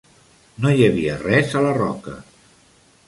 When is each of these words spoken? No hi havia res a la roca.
No 0.63 0.71
hi 0.77 0.87
havia 0.87 1.17
res 1.25 1.53
a 1.59 1.63
la 1.67 1.75
roca. 1.79 2.17